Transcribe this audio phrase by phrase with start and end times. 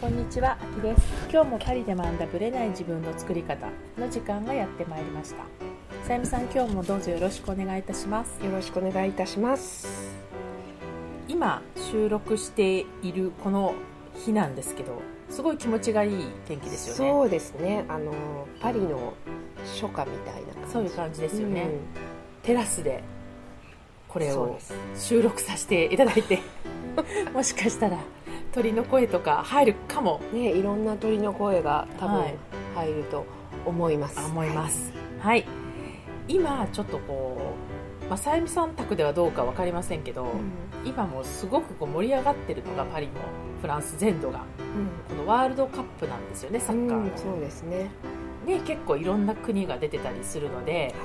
[0.00, 1.02] こんにちは、あきです。
[1.28, 3.66] 今日もパリで学んだブレない自分の作り方
[3.98, 5.42] の時間がやってまいりました。
[6.06, 8.38] さゆみさん、今日もどうぞよろしくお願いいたします。
[8.44, 10.16] よろしくお願いいたします。
[11.26, 13.74] 今収録しているこの
[14.14, 17.12] 日なんですけど、すごい気持ちがいい天気ですよね。
[17.12, 17.84] そうですね。
[17.88, 18.12] あの
[18.60, 19.14] パリの
[19.80, 20.72] 初夏みたいな感じ。
[20.72, 21.62] そういう感じですよね。
[21.62, 21.80] うん
[22.44, 23.02] テラスで
[24.06, 24.58] これを
[24.96, 26.38] 収録させていただいて、
[27.34, 27.98] もしかしたら
[28.58, 32.36] 鳥の声とか入るかもね、いろんな鳥の声が多分はい
[32.74, 33.24] 入ると
[33.64, 34.18] 思います。
[34.18, 34.92] 思います。
[35.20, 35.46] はい。
[36.26, 37.54] 今ちょっとこ
[38.04, 40.32] う、まあ、さゆみさん宅ではどうかわかりませんけど、はい。
[40.88, 43.12] 今もうすごくこう盛り上がってるのがパリの
[43.60, 44.42] フランス全土が
[44.76, 47.90] うんこのワールドカップなんですよねサッカーの、うんそうですね。
[48.44, 50.96] で結構いろんな国が出てたりするので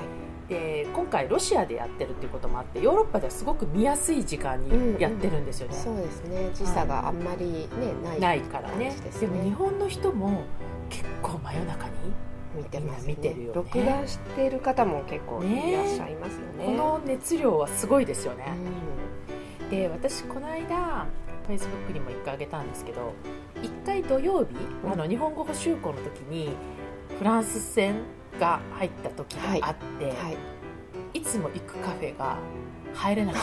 [0.48, 6.50] で今回ロシアでやってるっていうこともあってヨーロッパではすごく見やすい時間にやってるんですよね、そうですね。
[6.54, 7.68] 時差があんまりね
[8.02, 8.94] ないないからね。
[9.02, 10.42] 感じでも日本の人も
[10.90, 11.92] 結構真夜中に
[12.56, 13.54] 見てますみんな見てるよね。
[13.54, 16.66] 録画してる方も結構いらっしゃいますよね。
[16.66, 18.44] この熱量はすごいですよね、
[19.68, 21.06] うで私この間
[21.46, 23.12] フェイスブックにも1回あげたんですけど
[23.62, 24.92] 1回土曜日、うん。
[24.92, 26.50] あの日本語補習校の時に
[27.18, 28.02] フランス戦
[28.38, 31.18] が入った時があって、んはい。
[31.18, 32.36] い、つも行くカフェが
[32.94, 33.42] 入れなかっ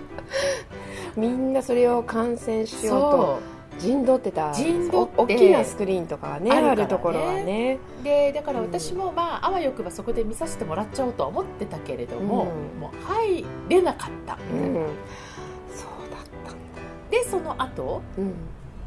[1.16, 3.38] みんなそれを観戦たしようと
[3.78, 7.78] 陣取ってた陣取ってお大きなスクリーンとかがねああるところはね。
[8.02, 12.80] でだから私もまああわよくばそこで見させてもらっちゃおうとは思ってたけれども、うん。
[12.80, 14.74] もう入れなかった、うん。
[15.74, 16.58] そうだったんだ。
[17.10, 18.34] でその後うん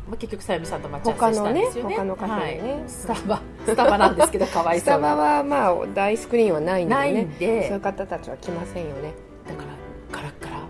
[0.07, 1.95] まあ結局さゆみさんと待ち合わせしたんですよね。
[1.95, 2.73] 他のね他のカフェでね。
[2.73, 3.41] はい、スタバ。
[3.65, 5.15] スタバなんですけどかわいスタそうな。
[5.15, 7.21] バはまあ大スクリーンはないんでね。
[7.23, 7.67] んで。
[7.67, 9.13] そういう方たちは来ませんよね、
[9.47, 9.67] だから
[10.11, 10.57] ガラッガラ。
[10.59, 10.61] う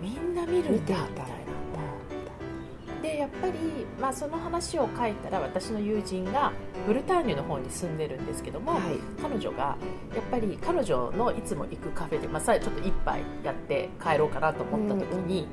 [0.00, 1.32] みんな見るん、見てみたいな。
[3.02, 3.52] でやっぱり、
[4.00, 6.52] まあ、その話を書いたら私の友人が
[6.86, 8.80] ブルターニュの方に住んでるんですけども、はい。
[9.20, 9.76] 彼女が
[10.14, 15.48] やっぱり彼女のいつも行くカフェで、まあ、さちょっと一杯やって帰ろうかなと思った時に、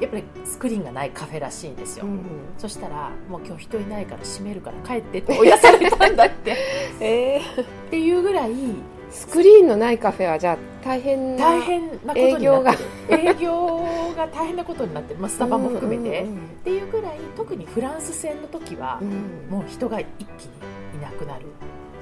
[0.00, 2.20] やっぱりスクリーンがないカフェらしいんですよ、うん
[2.58, 6.56] そしたらもう今日人いないから閉めるから帰ってって追い出されたんだって。
[7.00, 7.62] えー。
[7.62, 8.52] っていうぐらい
[9.10, 13.28] スクリーンのないカフェはじゃあ大変な大変なことになってる。
[13.30, 13.80] 営業
[14.16, 19.08] が大変なことになってる、まあ、スタバも含めて、うんっていうぐらい特にフランス戦の時はうん。
[19.08, 19.14] うん
[19.50, 20.50] もう人が一気に
[20.98, 21.46] いなくなる。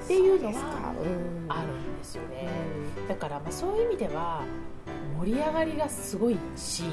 [0.03, 0.93] っていうのは
[1.49, 2.49] あるんですよね。
[3.07, 4.41] だからまあそういう意味では
[5.19, 6.83] 盛り上がりがすごいし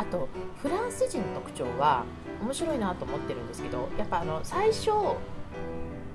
[0.00, 0.28] あと
[0.62, 2.06] フランス人の特徴は
[2.40, 5.16] 面白いなと思ってるんですけどやっぱあの最初ト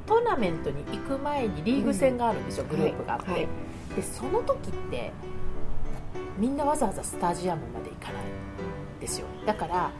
[0.07, 3.95] ーナメントに行く前にリーグ戦があるんですよ、うんグループがあって、はいはい。
[3.95, 5.11] でその時って
[6.39, 9.27] みんなわざわざスタジアムまで行かないんですよ。
[9.45, 9.91] だから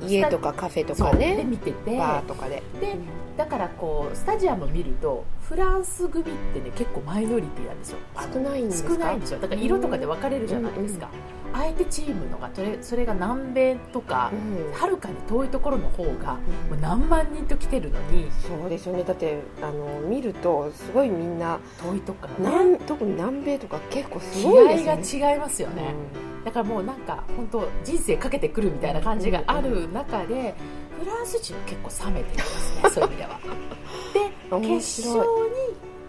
[0.00, 1.98] 家とかカフェとかねで見てて。
[1.98, 2.62] バーとかで。
[2.80, 2.96] で
[3.36, 7.98] だからこうスタジアム見るとフランス組ってね結構マイノリティなんですよ。
[8.32, 8.94] 少ないんですか？
[8.94, 9.40] 少ないんですよ。
[9.40, 11.08] だから色とかで分かれるじゃないですか、
[11.54, 14.72] 相手チームのがそれそれが南米とかうん。
[14.72, 16.40] はるかに遠いところの方がも
[16.72, 18.30] う何万人と来てるのに。
[18.46, 19.04] そうですよね。
[19.04, 25.24] だってあの見るとすごいみんな遠いとこからね南特に南米とか結構す気ごいですよね。
[25.24, 25.94] 合が違いますよね、
[26.44, 30.54] だからもうなんか本当人生かけてくるみたいな感じがある中で
[31.00, 33.40] フランス人は結構冷めてるんですね そういう意味では。
[34.50, 35.24] で面決勝に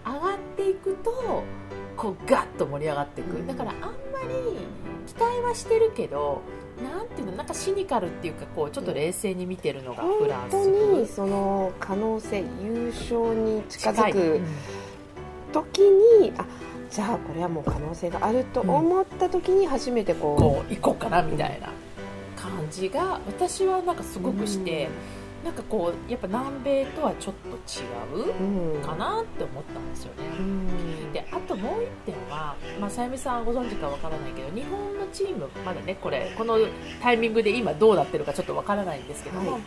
[0.06, 1.44] 上がっていくと
[1.96, 3.90] こうガッと盛り上がっていく、うんだからあんま
[4.28, 4.58] り
[5.08, 6.42] 期待はしてるけど
[6.84, 14.22] なんていうのなんかシニカルっていうかこうちょっと冷静に見てるのがフラン本ス当にその可能性優勝に近づく近い。
[14.38, 14.46] うん
[15.56, 16.46] 時にあ
[16.90, 21.70] じゃあこれはもう可能性があると思った時に初めてこう、こう行こうかなみたいな
[22.36, 24.90] 感じが私はなんかすごくして、
[25.46, 28.34] なんかこうやっぱ南米とはちょっと違う
[28.76, 28.82] うん。
[28.82, 30.24] かなって思ったんですよね。
[30.40, 31.14] うん。
[31.14, 36.58] であともう一点は、まあ、さゆみさんご存知かわからないけど日本のチームまだねこれこの
[37.00, 39.58] タイミングで今どうなってるかちょっとわからないんですけども、は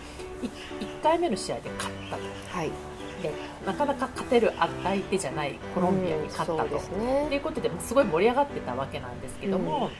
[0.43, 0.47] い。
[0.47, 2.23] い1回目の試合で勝ったと。
[2.51, 2.71] はい。
[3.23, 3.33] で
[3.67, 4.53] なかなか勝てる
[4.83, 6.97] 相手じゃないコロンビアに勝ったと、う
[7.27, 7.35] んね。
[7.35, 9.91] いうことで、まあすごい盛り上がってたわけなんですけども、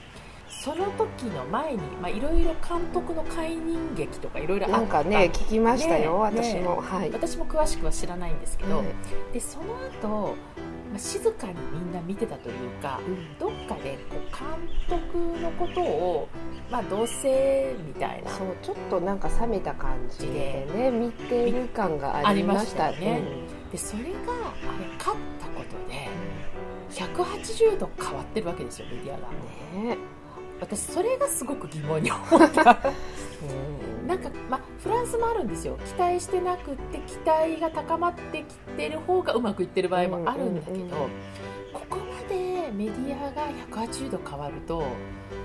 [0.49, 6.43] その時の前にまあいろいろ監督の解任劇とかいろいろなんかね聞きましたよ、ね。
[6.43, 8.87] 私も、はい、私も詳しくは知らないんですけど、はい
[9.33, 10.37] でその後、
[10.91, 12.99] まあ静かにみんな見てたというか
[13.39, 16.29] どっかでこう監督のことを、
[16.71, 23.23] まあ、どうせみたいなそうちょっとなんか冷めた感じでね見てる感がありましたありましたよね。
[23.71, 24.13] でそれがあ
[24.81, 26.09] れ勝ったことで
[26.91, 29.29] 180度変わってるわけですよメディアが。
[29.75, 30.18] うんね
[30.61, 32.65] 私それがすごく疑問に思った。
[34.07, 35.79] なんか、まあ、フランスもあるんですよ。
[35.85, 40.87] 期待してなくって期待が高まってきてる方がうまくいってる場合もあるんだけど、うんうん。
[40.87, 40.91] うん
[41.73, 44.85] ここまでメディアが180度変わると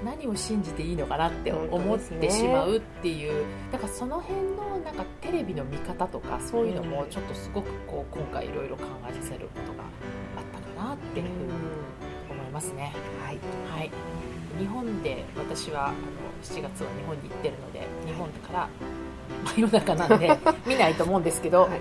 [0.04, 11.52] 何を信じていいのかなって思ってしまうっていう、だからその辺のなんかテレビの見方とかそういうのもちょっとすごくこう今回いろいろ考えさせることがあったかなっていうふうに
[12.32, 12.94] 思いますね。
[13.24, 13.40] はい。
[13.70, 13.92] はい、
[14.58, 15.98] 日本で私はあの
[16.44, 18.70] 7月は日本に行ってるので日本から
[19.56, 21.70] 真夜中なんで 見ないと思うんですけど、はい。
[21.72, 21.80] はい。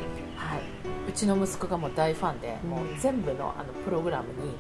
[1.09, 4.55] うちの息子がもう大ファンで、もう全部のあのプログラムに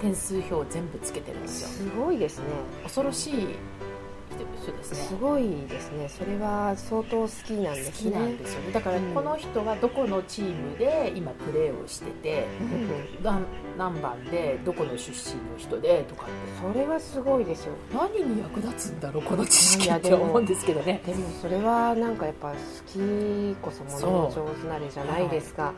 [0.00, 1.68] 点数表を全部つけてるんですよ。
[1.68, 2.44] すごいですね。
[2.82, 3.48] 恐ろしい
[4.68, 4.96] 人ですね。
[5.08, 6.08] すごいですね。
[6.08, 8.72] それは相当好きなんで好きすねなんですよね。
[8.72, 12.64] だからこの人はどこのチームで今プレーをしててう
[13.20, 13.22] ん。
[13.22, 13.44] 何
[13.76, 16.32] 何番でどこの出身の人でとかって。
[16.72, 17.74] それはすごいですよ。
[17.92, 21.02] 何に役立つんだろうこの知識って思うんですけどね。
[21.06, 22.56] でもそれはなんかやっぱ好
[22.86, 25.72] きこそものの上手なれじゃないですか。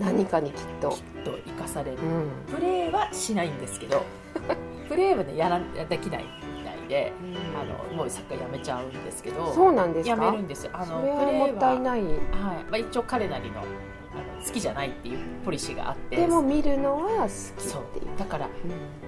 [0.00, 0.90] 何かにきっと。
[0.90, 1.98] きっと生かされる。
[1.98, 2.54] うん。
[2.54, 4.02] プレーはしないんですけど。
[4.88, 6.51] プレーはねやらできない
[6.84, 7.12] いで
[7.54, 9.52] あのもうサッカーやめちゃうんですけど。
[9.52, 10.24] そうなんですか？
[10.24, 10.70] やめるんですよ。
[10.74, 12.02] あのプレーもったいない。
[12.02, 12.10] はい。
[12.10, 16.16] まあ、一応彼なりのあの好きじゃないっていうポリシーがあって。
[16.16, 18.50] でも見るのは好きだからう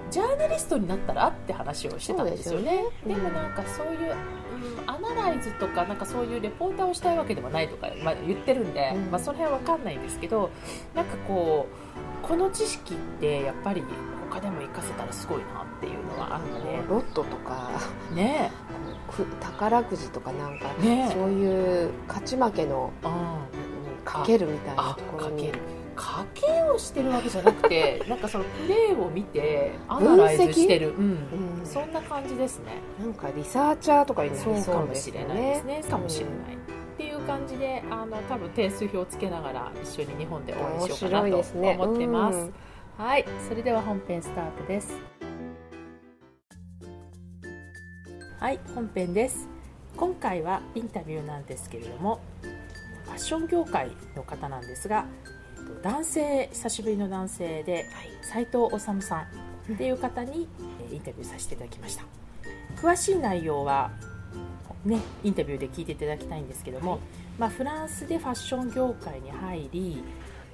[0.09, 2.89] ジャーナリストになったらって話をしてたんですよね。
[3.03, 3.21] そうですよね。
[3.21, 4.15] でもなんかそういう、
[4.81, 9.11] うん、アナライズとかなんかそういうレポーターをしたいわけではないとか、まあ、言ってるんで、うん。
[9.11, 10.49] まあ、その辺は分かんないんですけど
[10.95, 11.67] なんかこ
[12.23, 13.83] うこの知識ってやっぱり
[14.29, 16.77] 他でも活かせたらすごいなっていうのはあるので。
[16.79, 17.69] んロットとか
[18.13, 18.51] ね。
[19.11, 21.07] く宝くじとかなんかえね。
[21.09, 25.47] えそういう勝ち負けのうんかけるみたいなあところに。
[25.47, 25.59] かける。
[25.95, 31.03] かけをしてるわけじゃなくて なんかそのプレーを見てアナライズしてる、うん。
[31.59, 31.65] うん。
[31.65, 32.81] そんな感じですね。
[32.99, 35.37] なんかリサーチャーとかになりそうですよかもしれない。
[35.37, 42.37] ですねねかもしれない、っていう感じであの多分点数表をつけながら一緒に日本で応援しようかなと思ってます。
[42.39, 42.53] うん。
[42.97, 43.25] はい。
[43.47, 44.97] それでは本編スタートです
[48.45, 49.47] はい本編です。
[49.97, 52.19] 今回はインタビューなんですけれども
[53.05, 55.07] ファッション業界の方なんですが
[55.57, 57.87] えっと男性久しぶりの男性で
[58.21, 59.25] 斉藤治さ
[59.71, 60.47] んっていう方に
[60.79, 62.03] えーインタビューさせていただきました。
[62.79, 63.89] 詳しい内容は
[64.85, 66.99] ね、インタビューで聞いていただきたいんですけども、はい。
[67.39, 70.03] まあ、フランスでファッション業界に入り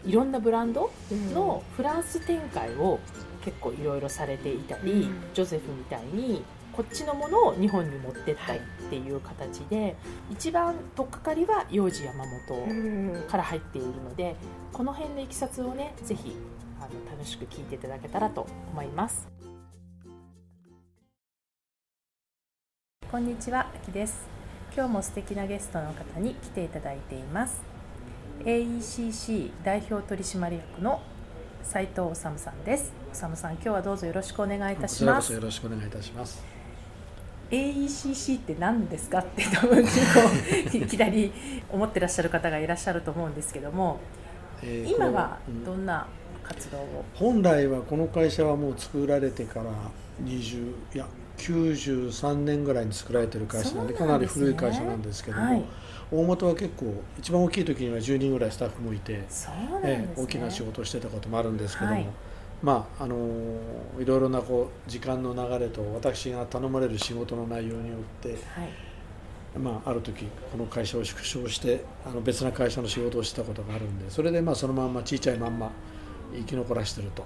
[0.06, 0.90] いろんなブランド
[1.34, 3.00] のフランス展開を
[3.44, 5.24] 結構いろいろされていたり、うん。
[5.34, 6.42] ジョゼフみたいに
[6.74, 9.96] こっちのものを日本に持ってったりっていう形で、
[10.32, 13.24] 一番取っかかりは幼児山本うん。
[13.28, 14.36] から入っているので
[14.74, 16.36] この辺のいきさつをねぜひ
[16.80, 19.28] あの楽しく聞いていただけたらと思います。
[23.12, 24.26] こんにちは、あきです。
[24.74, 27.62] 今日も素敵なゲストの方に来ていただいています。
[28.46, 31.02] AECC 代表取締役の
[31.64, 32.94] 斉藤治さんです。
[33.14, 36.51] 治さん今日はどうぞよろしくお願いいたしまこちらこそすよろしくお願いいたします。
[37.52, 41.32] AECC って何ですかって多分結構いきなり
[41.70, 44.00] 思ってらっしゃる方がいらっしゃると思うんですけども
[44.64, 46.08] えー今はどんな
[46.44, 49.72] 活動を、本来はこの会社はもう作られてから
[50.24, 55.64] 20いや93年ぐらいに作られてる会社なんでかなんり古い会社なんですけども、はい、
[56.12, 59.28] 大元は結構一番大きい時には10人ぐらいスタッフもいて、ね、
[59.84, 62.08] ええ大きな仕事をしてたこともあるんですけども、はい
[62.62, 68.40] まああのーいろいろなこう時間の流れと私が頼まれる仕事の内容によってはい。
[69.60, 75.70] まあ、ある時この会社を縮小してあの別な会社の仕事をしたことがあるんでそれでまあそのまんま小さいまんま
[76.34, 77.26] 生き残らしてると。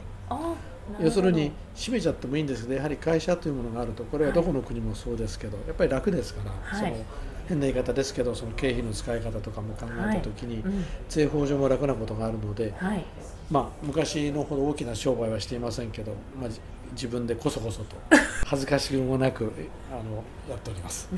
[0.99, 6.91] 要するに閉めちゃってもいいんですけどやはり会社というものがあるとこれはどこの国もそうですけど、やっぱり楽ですから、はい。
[6.91, 7.03] その
[7.47, 10.85] 変な言い方ですけどその経費の使い方とかも考えた時に、うん。
[11.09, 13.05] 税法上も楽なことがあるので、はい。
[13.51, 16.59] まあ、昔のほど大きな商売はしていませんけど、まあ、じ
[16.93, 17.95] 自分でこそこそと
[18.45, 19.51] 恥ずかしげもなく
[19.91, 21.09] あのやっております。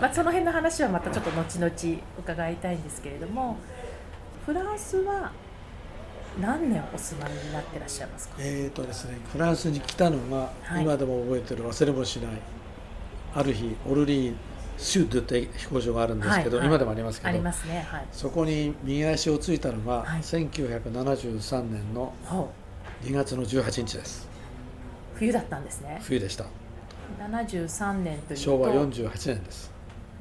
[0.00, 3.56] まあ、その辺の話はまたちょっと後々伺いたいんですけれども
[4.46, 5.30] フランスは
[6.40, 8.36] 何年お住まいになってらっしゃいますか？
[8.38, 10.82] えーとですね、フランスに来たのが、はい。
[10.82, 12.32] 今でも覚えてる忘れもしない
[13.34, 14.34] ある日オルリー
[14.80, 16.68] シュードって飛行場があるんですけど、はいはい。
[16.68, 18.06] 今でもありますけどありますねはい。
[18.10, 20.20] そこに右足をついたのが、はい。
[20.22, 22.50] 1973年のほ
[23.02, 24.26] 2月の18日です。
[25.14, 25.98] う冬だったんですね。
[26.02, 26.46] 冬でした。
[27.18, 29.70] 73年というと昭和48年です。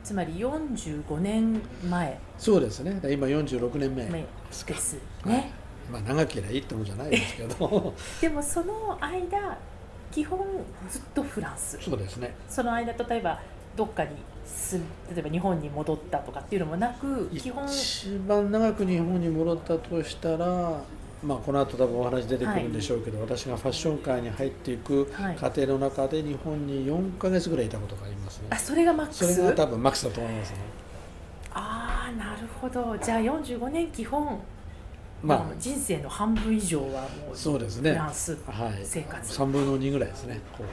[0.04, 2.20] つまり45年前。
[2.38, 3.00] そうですね。
[3.04, 4.74] 今46年目目ですか。
[4.74, 5.54] ですね、
[5.92, 7.94] まあ長ければいいってもんじゃないですけど。
[8.20, 9.58] でもその間
[10.12, 10.39] 基本
[10.89, 11.78] ずっとフランス。
[11.82, 12.34] そうですね。
[12.50, 13.39] その間例えば
[13.75, 14.09] どっかに
[14.45, 20.81] 住む例えば日本に戻ったとかっていうのもなく基本一番長く日本に戻ったとしたら
[21.21, 25.35] まあ、この後多分お話出てくるんでしょうけど、私がファッション界に入っていくはい。
[25.35, 28.47] 過程の中で日本に4か月ぐらいいたことがありますね。
[28.51, 30.57] あそれがマックそスれが多分マックスだと思いますね。
[31.53, 32.97] ああなるほど。
[32.99, 34.39] じゃあ45年基本、
[35.21, 37.91] まもう人生の半分以上はもあうそうですね。
[37.91, 38.79] フランスはい。
[38.85, 39.41] 生活。
[39.41, 40.35] 3分の2ぐらいですね。
[40.35, 40.63] なるほ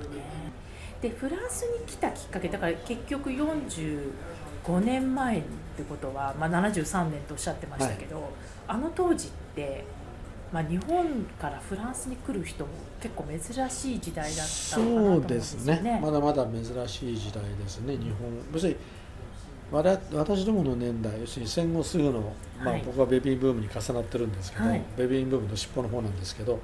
[0.00, 0.22] どね
[1.02, 5.42] でフランスに来たきっかけだから結局45年前っ
[5.76, 8.30] てことは、まあ、73年とおっしゃってましたけど、
[8.68, 9.84] あの当時って、
[10.52, 15.82] まあ、日本からフランスに来る人も結構珍しい時代だったのかなと思そうでうんですすよね。
[15.82, 16.00] ね。
[16.00, 18.30] まだまだ珍しい時代ですね日本。
[18.54, 18.78] 要するに
[19.72, 22.20] 私どもの年代要するに戦後すぐの、
[22.62, 24.82] まあはい、僕はベビーブームに重なってるんですけど、はい。
[24.96, 26.60] ベビーブームの尻尾の方なんですけど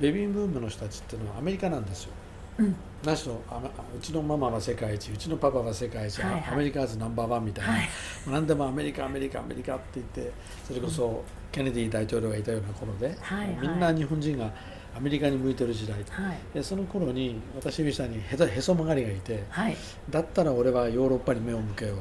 [0.00, 2.12] ベビーブームの人たちっていうのはアメリカなんですよ。
[2.58, 2.74] うん。
[3.04, 6.44] なしとあまうちのママは世界一うちのパパは世界一、はいはい。
[6.52, 7.88] アメリカーズナンバーワンみたいな、はい。
[8.28, 10.32] 何でもアメリカアメリカアメリカって言って
[10.66, 11.22] それこそ
[11.52, 13.56] ケネディ大統領がいたような頃で、はいはい。
[13.60, 14.50] みんな日本人が
[14.96, 16.38] アメリカに向いてる時代はい。
[16.54, 19.76] でその頃に私みたいにへそへそ曲がりがいてはい。
[20.10, 21.96] だったら俺はヨーロッパに目を向けよう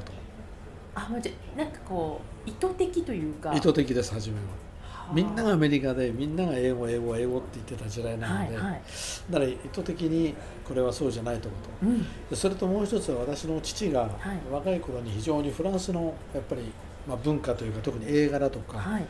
[0.95, 3.51] あもうじゃなんかこう意図的というか。
[3.51, 4.41] と意図的です初めは。
[4.41, 4.64] はあ
[5.13, 8.81] みんながアメリカでみんなが英語英語英語って言ってた時代なので、はいはい。
[9.29, 10.35] だから意図的に
[10.67, 12.03] これはそうじゃないと思うとうん。
[12.29, 14.39] でそれともう一つは私の父がはい。
[14.51, 16.61] 若い頃に非常にフランスのやっぱり、
[17.07, 19.05] まあ、文化というか特に映画だとか、はい。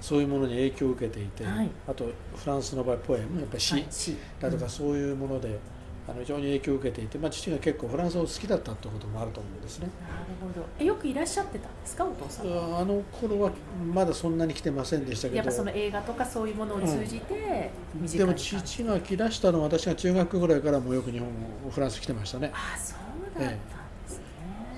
[0.00, 1.70] そういうものに影響を受けていて、はい。
[1.86, 5.58] あとフランスの場合ポエムやっぱり詩だとかそういうもので、
[6.10, 9.88] あの非常に影響を受けていて、まあ、父が結構フランスを好きだったってこともあると思うんですね。
[10.02, 10.66] なるほど。
[10.78, 12.80] えよくいらっしゃってたんですかお父さんは？
[12.80, 13.52] あの頃は
[13.94, 15.36] まだそんなに来てませんでしたけど。
[15.36, 21.28] やっぱその映画とかそういうものを通じて身近でも父が来だしたのは私が中学ぐらいからもうよく日本
[21.70, 22.50] フランス来てましたね。
[22.52, 22.98] あそう
[23.40, 23.58] だったんで
[24.08, 24.24] すね、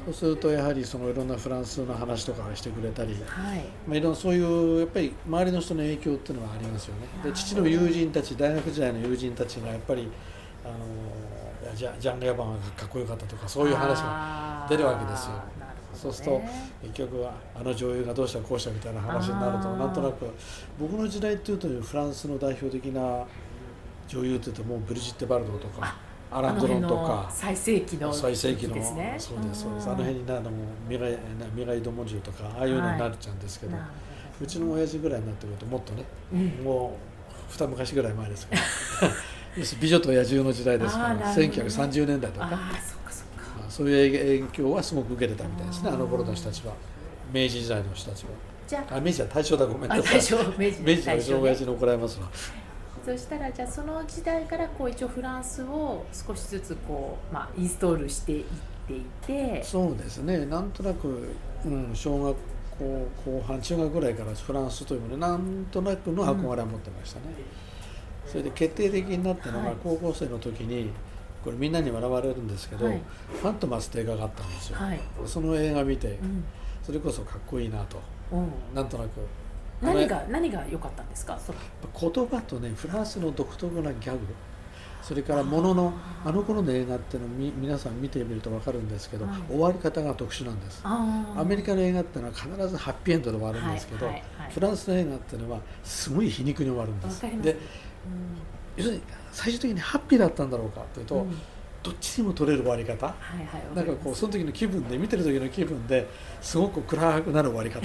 [0.05, 3.65] そうするとやはりそのいろんなフランスの話とかをしてくれたり、はい。
[3.87, 7.07] まあ、いろんなそういうやっぱり周りの人の影響っていうのはありますよね。
[7.25, 10.09] で父の友人たち大学時代の友人たちがやっぱり
[10.65, 15.33] あのジャジャン・レアバンがかっこよかったとかそういう話がが出るわけですよ。
[15.95, 16.43] そうすると
[16.83, 20.27] 結局はあの女優がどうしたこうしたみたいな話になるとなんとなく
[20.79, 23.25] 僕の時代っていうとフランスの代表的な
[24.09, 25.95] 女優っていうともうブリジッテ・バルドーとか
[26.31, 29.87] アラン・ドロンとか最盛期の最盛期のねそうですそうです。
[29.89, 30.57] んあの辺になるのも
[30.89, 31.19] ミライな
[31.55, 33.85] ミライ・ド・モンジュとかああいうのになっちゃうんですけど、なる
[34.41, 36.65] うちの親父ぐらいになってくるともっとねうん。
[36.65, 37.13] もう
[37.53, 38.63] 二昔ぐらい前ですから
[39.81, 41.23] 美女と野獣の時代ですから、ね。
[41.25, 42.59] 1930年代とか。
[43.69, 45.91] そういう影響はすごく受けてたみたいですね。
[45.91, 46.75] あの頃の人たちは。
[47.33, 48.31] 明治時代の人たちは。
[48.69, 48.97] じゃあ。
[48.97, 50.17] あ明治は大正だごめんなさい。
[50.59, 52.29] 明治明治大正ね父に怒られますわ。
[53.05, 58.45] そしたらじゃあその時代からこう一応フランスを少しずつこう、まあ、インストールしていっ
[58.87, 59.63] ていて。
[59.65, 60.47] そうですね。
[60.47, 62.37] なんとなく、うん、小学
[62.79, 67.27] 校後半中学ぐらいからフランスというものになんとなくの憧れを持ってましたね、
[68.33, 69.77] それで決定的になったのがはい。
[69.85, 70.91] 高校生の時に
[71.45, 73.01] これみんなに笑われるんですけど「はい。
[73.43, 76.45] ファントマス」って映画があったんですよ、はい、その映画見てうん。
[76.83, 78.01] それこそかっこいいなと
[78.33, 78.39] う。
[78.39, 79.11] ん、なんとなく。
[79.83, 81.39] 何あが何が良かったんですか？
[82.01, 84.19] 言葉とねフランスの独特なギャグ。
[85.03, 85.93] それからものの
[86.25, 89.35] あの頃の映画っていうのをみ皆さん見てみると分かるんですけど、はい。
[89.49, 90.81] 終わり方が特殊なんです。
[90.85, 94.09] アメリカの映画っていうのは必ずハッピーエンドで終わるんですけど、
[94.51, 97.21] フランスの映画っていうのはすごい皮肉に終わるんです。
[97.43, 97.57] で
[98.77, 101.21] 要するに最終的にハッピーだったんだろうかというと、うん。
[101.23, 101.39] うん
[101.83, 103.07] どっちにも取れる終わり方？
[103.07, 106.09] はいはいなんかこうわその時の気分で見てる時の気分で
[106.41, 107.81] すごく暗くなる終わり方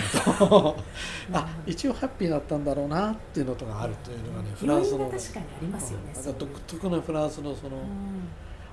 [0.45, 0.77] と。
[1.33, 7.83] あ一応ハッピーだったんだろうなっていうのとがあるというのがねフランスの確かにありますよね独特なフランスのその、うん。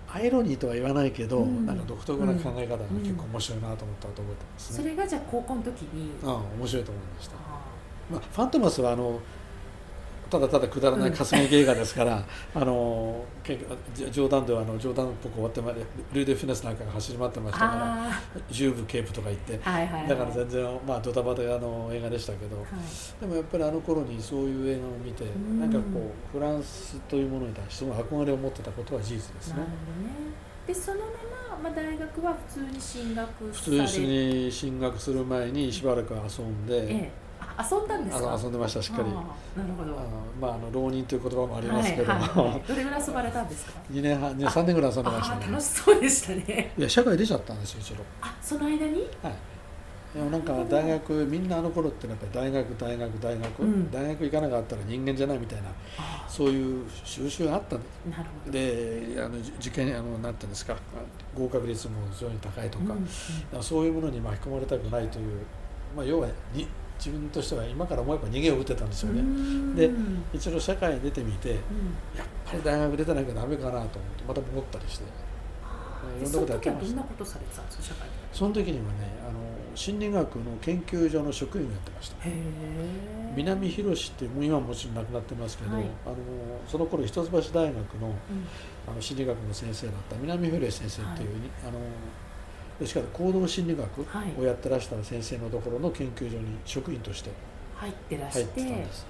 [0.06, 1.64] アイロニーとは言わないけど、うん。
[1.64, 6.10] なんか独特な考え方が結構面白いなと思ったと覚えてますね、それがじゃあ高校の時に。
[6.22, 7.36] うん面白いと思いました。
[7.36, 7.38] あ。
[8.12, 9.18] まあ、ファントマスはあの
[10.34, 12.24] ただただくだらない霞劇映画ですから、
[12.54, 13.56] あのけ
[13.94, 19.52] じ冗談ではあの冗談っぽく終わってまでルイ・デ・フィネスなんかが走り回ってまーしたからあジューブ・ケープとか言って。
[19.54, 20.08] ーはいはいはい。
[20.08, 22.66] だから全然、まあ、ドタバタあの映画でしたけどはい。
[23.20, 25.60] でもやっぱりあの頃にそういう映画を見てん。
[25.60, 29.56] なんかこうフランスというものに対してすごい憧れを持ってたことは事実ですね。
[30.66, 31.04] でそのま
[31.58, 37.12] ま、まあ、大学は普通に進学普通に進学する前にしばらく遊んで、ええ。
[37.12, 37.23] あ
[37.58, 38.32] 遊んだんですか？
[38.32, 39.08] あの遊んでましたしっかり。
[39.08, 39.92] なるほど。
[39.92, 40.08] あの
[40.40, 45.46] まああの浪人という言葉もありますけど、はいはいはい、どれぐらい遊ばれたんですか？2年半ね3年ぐらい遊んでましたね。
[45.48, 46.72] 楽しそうでしたね。
[46.76, 49.08] いや社会出ちゃったんですよ一度あその間に？
[49.22, 49.34] はい。
[50.14, 53.90] でもなんか大学みんなあの頃ってやっぱり大学大学大学、うん。
[53.90, 55.68] 大学行かなかったら人間じゃないみたいな
[55.98, 57.74] あそういう収集があった。
[57.76, 58.52] んですなるほど。
[58.52, 60.76] であのじ受験あのなんていうんですか？
[61.36, 63.08] 合格率も非常に高いとか,、うん
[63.56, 63.62] うん。
[63.62, 65.40] そういうものに巻き込まれたくないという、
[65.96, 69.74] まあ、要はに自分としては今から思えば逃げを打ってたんですよね、うん。
[69.74, 71.58] でうん一度社会に出てみてやっ
[72.44, 73.98] ぱり大学出てなきゃダメかなと思って
[74.28, 75.04] また戻ったりして。
[76.20, 76.84] いろんなことやってました。
[76.84, 78.90] でその時はどんなことされてたんですか社会でその時にはね
[79.26, 79.38] あの
[79.74, 82.16] 心理学の研究所の職員をやってました。
[83.34, 85.84] 南広志ってもう今はもちろん亡くなってますけど、はい。
[86.06, 86.16] あの
[86.68, 88.14] その頃一橋大学のうん。
[88.86, 91.30] あの心理学の先生だった南広志先生っていう、
[91.66, 91.78] あの
[92.78, 94.40] どっちかというと行動心理学はい。
[94.40, 97.30] をやってらした先生のところの研究所に職員として
[97.76, 99.06] 入ってら入しっててたんです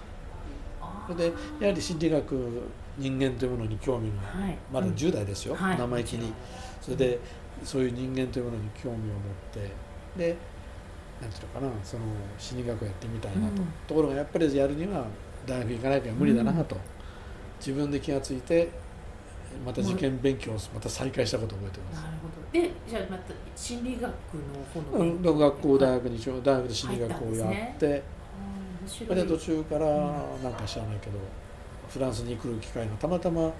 [1.06, 2.62] それでやはり心理学
[2.98, 4.56] 人間というものに興味がはい。
[4.72, 4.96] まだうん。
[4.96, 5.78] 10代ですよ、はい。
[5.78, 6.32] 生意気に。
[6.80, 7.18] それで
[7.62, 9.08] そういう人間というものに興味を持っ
[9.52, 9.70] て
[10.16, 10.36] で
[11.22, 12.02] なんていうのかなその
[12.38, 13.68] 心理学をやってみたいなと、うん。
[13.88, 15.06] ところがやっぱりやるには
[15.46, 16.76] 大学行かなきゃ無理だなと、
[17.58, 18.68] 自分で気がついて
[19.64, 22.23] また受験勉強をまた再開したことを覚えてます
[22.54, 24.10] でじゃあまた心理学の
[24.72, 28.02] 方のうん、学校大はい学に一応大学で心理学をやって、入っ
[29.08, 29.86] たんで途中から
[30.40, 31.18] なんか知らないけど、
[31.88, 33.50] フランスに来る機会がたまたま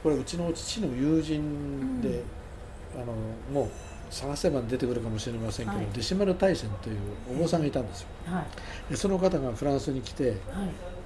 [0.00, 2.12] これうちの父の友人で、う
[2.98, 3.02] ん。
[3.02, 3.12] あの
[3.52, 3.68] もう
[4.10, 5.86] 探せば出てくるかもしれませんけど、はい。
[5.92, 6.98] デシマル大仙という
[7.32, 8.08] お坊さんがいたんですよ。
[8.26, 8.90] はい。
[8.90, 10.36] でその方がフランスに来てはい。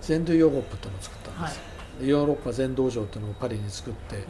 [0.03, 1.61] 全土ヨーロップっていうのを作ったんです。
[2.03, 4.25] ヨーロッパ全道場っていうのをパリに作って、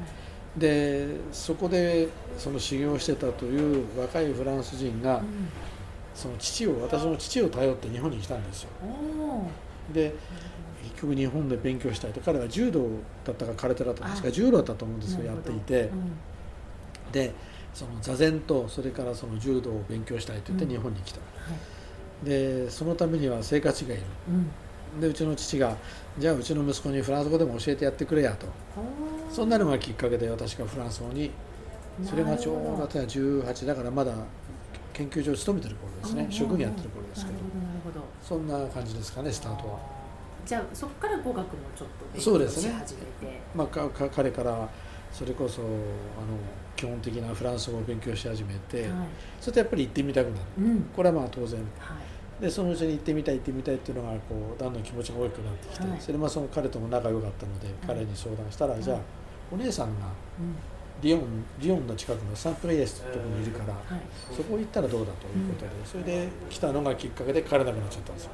[0.56, 2.08] でそこで
[2.38, 5.25] その修行してたという若いフランス人が、うん。
[6.14, 8.68] その父を私の父を頼って日本に来たんですよ。
[9.92, 10.14] で
[10.82, 12.87] 結局日本で勉強したいと彼は柔道
[13.25, 15.52] だったか空手だったんですかあ柔道だったと思うんですけどなるほど。
[15.52, 15.88] やっていて。
[15.88, 16.12] うん。
[17.12, 17.32] で
[17.75, 20.70] その座禅とそれからその柔道を勉強したいと言ってうん。
[20.70, 21.26] 日本に来た、は
[22.23, 22.25] い。
[22.25, 24.06] でそのためには生活費がいる
[24.94, 25.00] うん。
[25.00, 25.76] でうちの父が
[26.16, 28.46] じゃあうちの息子にフランス語でも教えてやってくれやと
[29.35, 31.29] そんなのがきっかけで私がフランス語に
[32.05, 34.12] それがちょうど私は18だからまだ
[34.92, 36.27] 研究所に勤めてる頃ですね。
[36.31, 37.38] 職員やってる頃ですけど。
[38.23, 39.79] そんな感じですかねスタートは。
[40.47, 41.44] じゃあそこから語学も
[41.77, 42.70] ちょっと勉強そうですね。
[42.70, 43.40] し始めて。
[43.57, 44.68] まあ、かか彼から
[45.12, 45.68] それこそあの
[46.77, 48.90] 基本的なフランス語を勉強し始めて、はい。
[49.40, 50.38] それとやっぱり行ってみたくなる。
[50.59, 50.83] うん。
[50.94, 51.59] これはまあ当然。
[51.81, 52.42] はい。
[52.42, 56.01] でそのうちに行ってみたい行ってみたいっていうのがこうだんだん気持ちが大きくなってきて、はい。
[56.01, 58.83] それもその彼とも仲良かったので、彼に相談したら、はい。
[58.83, 58.99] じゃあ
[59.55, 60.07] お姉さんが
[60.38, 60.55] うん。
[61.03, 64.01] リヨンリヨンの近くのサンプレイエスってところにいるから、はい。
[64.35, 68.31] そこ行ったらどうだということで、それで来たのがきっかけで帰れなくなっちゃったんですよ。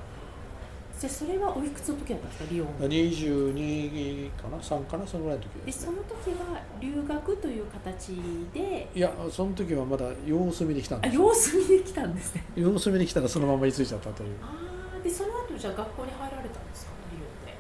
[1.01, 2.69] じゃあそれはおいくつの時だったんですかリオン。
[2.79, 5.07] 22かな？3かな？
[5.07, 8.21] そのぐらいの時でですその時は留学という形
[8.53, 8.89] で？
[8.95, 11.23] いやその時はまだ様子見に来たんあですよ。
[11.23, 12.45] 様子見で来たんですね。
[12.55, 14.37] 様子見に来たらそのまま居ついちゃったという。
[14.43, 14.53] あ
[15.01, 17.57] あでその後じゃあ学校に入られたんですかリオンで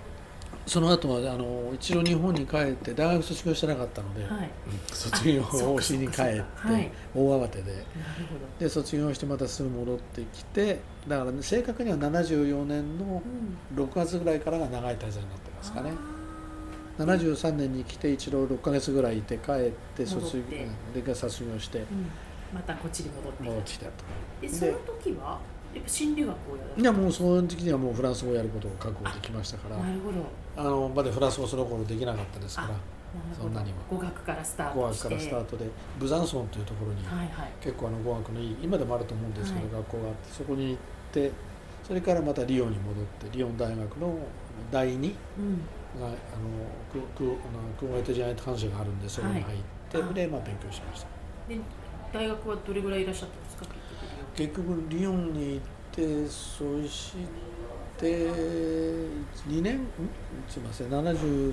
[0.70, 4.50] その後はあの一度日本に帰って大学卒業してなかったので、はい。
[4.92, 6.44] 卒業をしに帰って
[7.12, 7.84] 大慌てで。
[8.60, 10.78] で卒業してまたすぐ戻ってきて
[11.08, 13.20] だから、ね、正確には74年の
[13.76, 13.84] うん。
[13.84, 15.92] 6月ぐらいからが長い滞在になってますかね。
[16.98, 17.04] あー。
[17.04, 19.56] 73年に来て一度6ヶ月ぐらいいて帰っ
[19.96, 21.78] て卒業で卒業して。
[21.78, 22.06] うん。
[22.54, 23.92] またこっちに戻って戻ってきたと。
[24.40, 25.40] でその時は
[25.74, 29.76] やっぱ心理学をやるいやもうその時にはもうフランス語をやることを覚悟できましたから。
[29.76, 30.18] なるほど
[30.56, 32.68] あのまだフランス語その頃できなかったですから
[33.36, 33.76] そんなには。
[33.90, 35.08] 語学からスター語学トして。
[35.08, 35.64] からスタートで
[35.98, 37.52] ブザンソンというところにはいはい。
[37.60, 39.74] 結構あの語学のいい今でもあると思うんですけど、はい。
[39.74, 40.76] 学校があってそこに行っ
[41.12, 41.32] て
[41.82, 44.18] それからまたリヨンに戻ってリヨン大学の
[44.70, 45.60] 第2うん。
[46.00, 46.14] があの
[46.92, 47.36] ククあの
[47.78, 49.44] クーエトジャイアント関係があるんでそこに入っ
[49.90, 50.14] て、はい。
[50.14, 51.06] で、まあ、勉強しました。
[51.48, 51.58] で
[52.12, 53.64] 大学はどれぐらいいらっしゃったんですか
[54.36, 57.14] 結局結局リヨンに行ってそし
[58.00, 58.06] て
[59.48, 59.76] 2年？
[59.76, 59.86] ん？
[60.48, 60.88] すみません。
[60.88, 61.52] 73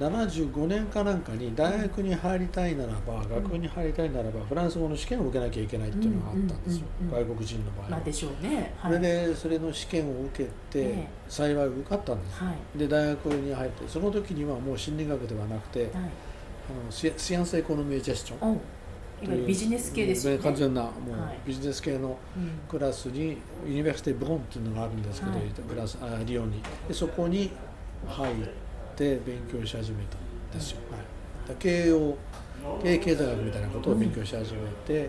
[0.00, 7.26] 75年かなんかに大学に入りたいならば、学部に入りたいならばフランス語の試験を受けなきゃいけないっていうのがあったんですよ、うんうんうんうん。
[7.28, 7.90] 外国人の場合は。
[7.90, 8.72] まあでしょうね。
[8.80, 12.78] それでそれの試験を受けて、ええ幸い受かったんです、はい。
[12.78, 15.90] で大学に入ってその時にはもう心理学ではなくて、はい。
[15.92, 18.52] あのシシアンスエコノミージェスチョン。
[18.52, 18.60] お
[19.24, 20.42] いわゆるビジネス系ですよね。
[20.42, 21.38] 完全なもうはい。
[21.46, 22.50] ビジネス系のうん。
[22.68, 25.48] クラスにユニバーシティ・ブロンっていうのがあるんですけど、はい。
[25.48, 26.62] クラスあリヨンに。
[26.88, 27.50] でそこに
[28.06, 28.34] 入っ
[28.96, 32.16] て勉強し始めたんですよ、はい、だ経営を
[32.82, 35.08] 経営経済学みたいなことを勉強し始めて、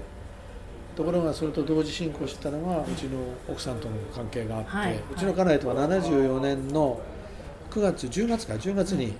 [0.95, 4.95] ところがそれと同時進行してたのはうちの奥さんとの関係があって、はい。
[5.13, 6.99] うちの家内とは74年の
[7.69, 9.13] 9月10月か10月に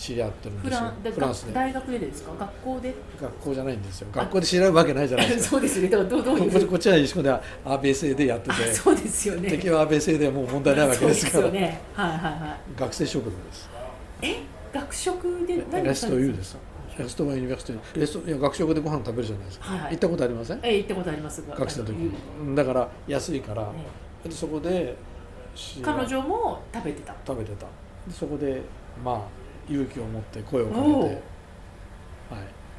[0.00, 0.80] 知り合ってるんフですよ。
[0.80, 1.52] ランでフランスで。
[1.52, 2.32] 大学でですか？
[2.38, 2.94] 学校で？
[3.20, 4.08] 学校じゃないんですよ。
[4.12, 5.50] 学校で知り合うわけないじゃないですか。
[5.50, 5.88] そうですよね。
[5.90, 7.30] どうどうどういう こっちは一緒で
[7.66, 8.52] ABC でやってて。
[8.70, 9.50] あそうですよね。
[9.50, 11.42] 敵は ABC でもう問題ないわけですから。
[11.44, 11.80] そうですよね。
[11.94, 13.68] はいはいは学生食堂です。
[14.22, 14.36] いえ？
[14.72, 16.50] 学食で何レストをされるんです。
[16.50, 16.58] す
[16.98, 18.00] レストバンユニバーシティ。
[18.00, 19.90] レストいや学食でご飯食べるじゃないですか、はいはい。
[19.92, 20.60] 行ったことありません？
[20.62, 21.42] え行ったことあります。
[21.48, 23.70] が学生の時あにだから安いから、
[24.24, 24.96] えでそこで
[25.82, 27.14] 彼女も食べてた。
[27.26, 27.66] 食べてた。
[28.06, 28.62] でそこで
[29.04, 29.20] まあ
[29.68, 31.18] 勇気を持って声をかけておう「はい」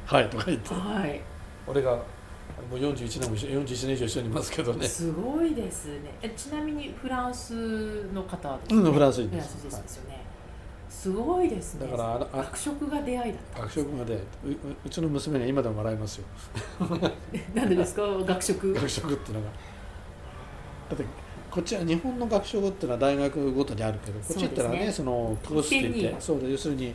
[0.06, 0.74] はい、とか言って。
[0.74, 1.20] はい。
[1.66, 1.92] 俺が
[2.70, 4.86] もう41年も一緒41年以上一緒にいますけどね。
[4.86, 6.12] すごいですね。
[6.20, 10.20] えちなみにフランスの方ですうんフランス人フランスですですよね、
[10.90, 11.86] すごいですね。
[11.86, 16.24] だからあのあ学食が出会いだった学食までうううちの娘には今でも笑いますよ。
[17.54, 18.02] なんでですか？
[18.02, 18.74] 学食。
[18.74, 19.46] 学食ってのが。
[20.90, 21.04] だって
[21.52, 26.94] こっちは日本の学食っていうのは大学ごとにあるけどこっち行ったらねそのクロスって言ってそうで要するに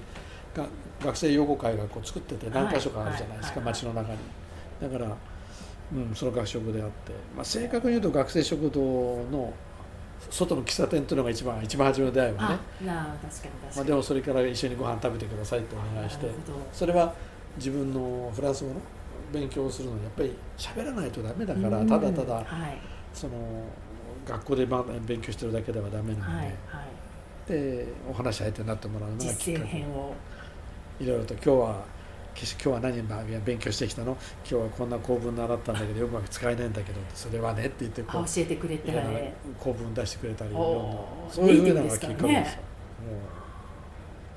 [0.55, 0.65] が
[0.99, 4.17] 学生養護会がこう作ってて何箇所かあるじゃないですか、街の中に。
[4.81, 5.15] だから、
[5.93, 8.81] うん、その学食であって、まあ、正確に言うと学生食堂
[9.31, 9.53] の
[10.31, 12.59] 外の喫茶店っていうのが一番一番初めの出会いはね。
[13.75, 16.31] まあ、でもそれから一緒にご飯食べてくださいってお願いして
[16.73, 17.13] それは
[17.57, 18.75] 自分のフランス語の
[19.31, 22.77] 勉強をするのにやっぱり喋らないとダメだからうんただただはい。
[23.13, 23.33] その
[24.27, 26.53] 学校でま勉強してるだけではダメなのはい
[27.47, 27.61] で,、はい。
[27.77, 29.71] でお話し相手になってもらうのがき実践っかけ。
[29.77, 30.13] 編を。
[30.99, 31.97] いろいろと今日は
[32.39, 34.11] 今日は何勉強してきたの？
[34.11, 38.91] 今日はこんな構文習ったんだけど よく使えないんだけどそれはねって言ってこうあ教えてくれて。
[38.91, 40.63] いろんなはい構文出してくれたりいろん
[41.25, 41.33] な。
[41.33, 42.27] そういうふうなのがきっかけですよ。
[42.27, 43.37] ネイティブですも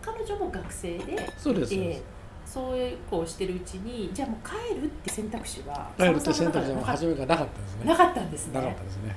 [0.03, 2.03] 彼女も学生でうそうです、え
[2.47, 7.85] そういうこうしてるうちにじゃあもう帰るって選択肢は帰るって選択肢も初めからなかったですね。
[7.85, 8.55] なかったんですね。
[8.55, 9.15] なかったですね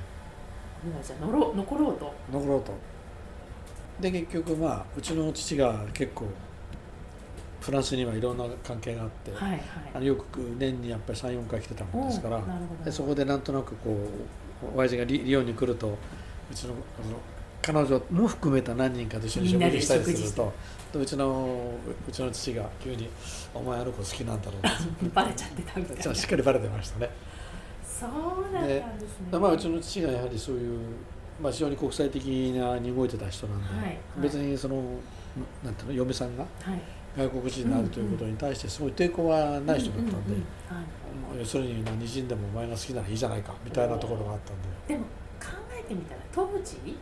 [0.84, 2.14] もうじゃあ乗ろう残ろうと。
[2.32, 2.72] 残ろうと。
[4.00, 6.26] で結局まあうちの父が結構
[7.60, 9.62] フランスにはいろんな関係があって、はいはい。
[9.94, 12.84] あのよく年にやっぱり34回来てたもんですからおーなるほど。
[12.84, 13.90] でそこでなんとなくこ
[14.74, 15.88] う親父がリリヨンに来ると
[16.50, 16.74] うちのあ
[17.10, 17.16] の
[17.62, 20.52] 彼女も含めた何人かと一緒に食事したりすると
[20.92, 21.72] でうちの
[22.06, 23.08] うちの父が急に
[23.54, 24.60] 「お前あの子好きなんだろう」っ
[25.08, 27.08] てバレちゃってたみたいじゃなあしっかりバレてましたね。
[28.00, 29.38] そうだったんですね。
[29.38, 30.78] まあ、うちの父がやはりそういう、
[31.40, 33.98] まあ、非常に国際的なに動いてた人なんで、はいはい。
[34.20, 34.82] 別にその
[35.62, 36.80] なんていうの嫁さんがはい。
[37.16, 40.34] 外国人になるということに対してすごい抵抗はない人だったんで、
[41.38, 44.94] 要するに何人でもお前が好きならいいじゃないかみたいなところがあったんで。
[44.94, 45.04] でも
[45.38, 46.98] 考えてみたら当時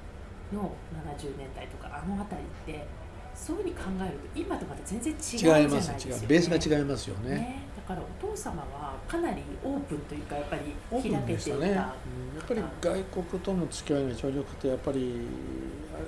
[0.53, 2.87] の70年代とかあの辺りって
[3.35, 6.29] そういうふうに考えると今とまた全然違うじゃない違います違う。
[6.29, 7.35] ベースが違いますよね。
[7.35, 11.75] ねだからお父様はかなりオープンというかやっぱり開けいた、ね、うん。
[11.75, 15.21] やっぱり外国との付き合いが非常に良くてやっぱり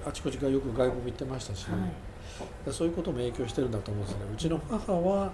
[0.04, 2.72] ああちこちがよく外国行ってましたし、はい。
[2.72, 4.24] そういうことも影響してるんだと思うんですね。
[4.32, 5.32] うちの母は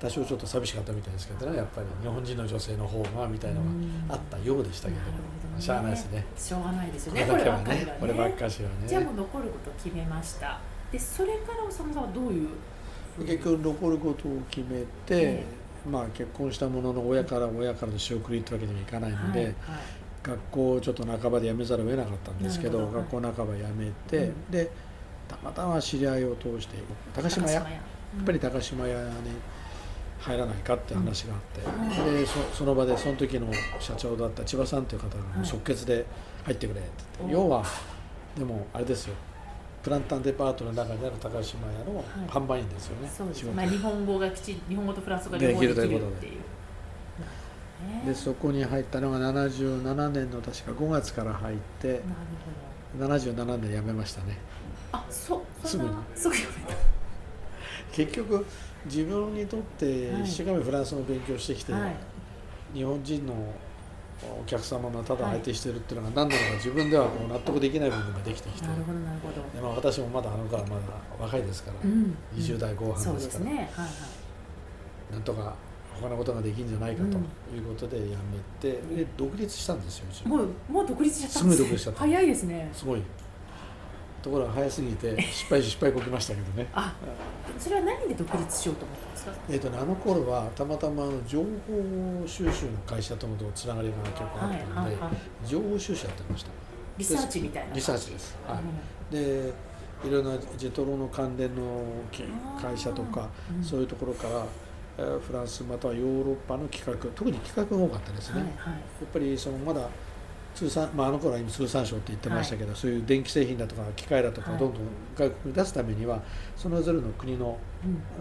[0.00, 1.56] 多少ちょっと寂しかったみたいですけどね。
[1.56, 3.66] やっぱり日本人の女性の方がみたいなの
[4.08, 5.04] があったようでしたけどね。
[5.58, 6.24] しゃあないですね。
[6.36, 7.26] しょうがないですよこね。
[7.26, 7.96] こればっかりはね。
[8.00, 10.58] こればっかしはじゃあねもう残ることを決めました。
[10.90, 12.48] でそれからおさむさんはどういう
[13.20, 15.44] 結局残ることを決めて、え
[15.90, 19.54] まあ結婚したものの親から親からの仕送りってわけにはいかないので、はいはい。
[20.22, 22.98] 学校をちょっっと半ばで辞めざるを得なかったんですけどなるほど。
[23.00, 24.50] 学校半ば辞めて、うん。
[24.50, 24.70] で
[25.28, 26.76] たまたま知り合いを通して
[27.14, 27.54] 高島屋。
[27.54, 27.66] や
[28.20, 29.10] っぱり高島屋に
[30.20, 31.40] 入らないかって話があっ
[32.04, 33.48] て、でそその場でその時の
[33.80, 36.06] 社長だった千葉さんという方がはい即決で
[36.44, 37.64] 入ってくれって言って、お要は
[38.38, 39.14] でもあれですよ
[39.82, 43.44] プランタンデパートの中にある高島屋の販売員ですよね、そうです。
[43.46, 45.74] まあ、日本語がきち日本語とフランス語が両方できるっ
[46.20, 46.32] ていう。
[46.38, 46.42] ね。
[48.06, 52.02] でそこに入ったのが77年の確か5月から入って
[52.98, 54.38] なる77年で辞めましたね。
[54.92, 56.02] あそうそんな？
[56.14, 56.76] すぐ読めた。
[57.92, 58.46] 結局
[58.86, 60.22] 自分にとってはい。
[60.22, 61.94] 一生懸命フランスの勉強してきて、はい。
[62.74, 63.34] 日本人の
[64.40, 69.34] お客様がただ相手してるっていうのが何なのか自分ではこう納得できない部分ができてきてなるほどなるほど。
[69.54, 70.82] でまあ、私もまだあの頃はまだ
[71.18, 73.40] 若いですから、うん20代後半ですから。
[73.40, 73.50] すね。
[73.50, 73.90] はいは
[75.10, 75.12] い。
[75.12, 75.54] なんとか
[76.00, 77.08] 他のことができるんじゃないかと
[77.54, 78.16] いうことで辞め
[78.60, 82.00] て、で独立したんですようちもうもう独立しちゃったんですすぐ独立しちゃった。
[82.00, 82.70] 早いですね。
[82.72, 83.02] すごい
[84.22, 86.68] ところが早すぎて失敗し失敗こきましたけどね。
[86.72, 86.94] あ
[87.58, 89.32] それは何で独立しようと思ったんですか？
[89.50, 96.50] えーとね、あの頃はたまたま情報収集の会社とのつながりが結構あはいったので、はいはい情報収集やってました。
[96.98, 97.74] リサーチみたいな。
[97.74, 98.60] リサーチです、は
[99.10, 99.18] うん。
[99.18, 99.52] い、で
[100.04, 102.22] いろんなジェトロの関連のき
[102.60, 103.64] 会社とか、うん。
[103.64, 104.44] そういうところから、
[104.98, 108.72] えーフランスまたはヨーロッパの企画特に企画が多かったですね、はいはい。
[108.72, 109.88] やっぱりそのまだ
[110.54, 114.60] 通産、まあ、あの頃は今通産省って言ってましたけど、そういう電気製品だとか機械だとかはい。
[114.60, 114.82] どんどん
[115.16, 116.22] 外国に出すためには
[116.56, 117.58] それぞれの国の,、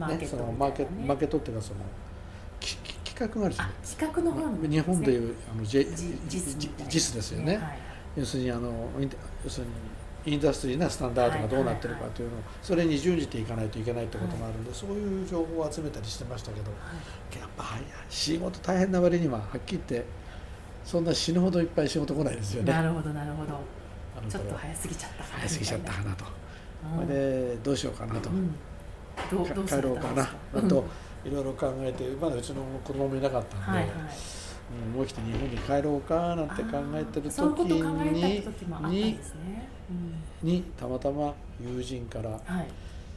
[0.07, 1.79] ね、そのマーケマーケットっていうかその
[2.59, 7.79] きき企画があるんですよ企画の方の日本でういうあの、J、JIS ですよね、はい。
[8.17, 9.71] 要するにあのインタ要するに
[10.23, 16.71] インダストリーなスタンダードがどうなってるかというのをそれに準じていかないといけないってこともあるんで、そういう情報を集めたりしてましたけど
[17.39, 17.65] やっぱ
[18.07, 20.05] 仕事大変な割にははっきり言って
[20.83, 22.71] そんな死ぬほどいっぱい仕事来ないですよね。
[22.71, 23.59] なるほどなるほど。
[24.29, 25.23] ちょっと頃早すぎちゃった。
[25.23, 26.25] 早すぎちゃったかなと。
[26.25, 28.55] うんでどうしようかなと、うん。
[29.29, 30.23] どど帰ろうかな。
[30.55, 30.85] あと
[31.23, 33.85] いろいろ考えてまだうちの子供もいなかったんで、はいはい。
[33.85, 33.99] うん
[34.93, 38.21] 思い切って日本に帰ろうかなんて考えてる時に
[38.89, 39.19] に
[40.41, 42.67] にたまたま友人からはい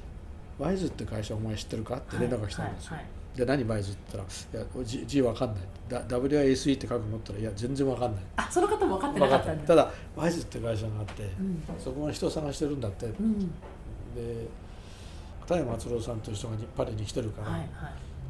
[0.58, 2.96] 「ワイズって会社お前知ってるか?」って連絡が来たんですよ。
[2.96, 9.62] はいはいで何ワイズって言ったら「いや字字わかんない」だ WISE って書くのったら「いや全然わかんない」あその方も分かってなかったんだ。
[9.62, 11.62] ったただワイズって会社があって、うん。
[11.78, 13.40] そこが人を探してるんだって、うん。
[14.14, 14.46] で
[15.42, 17.70] 片山松郎さんという人がにパリに来てるから、はいはい。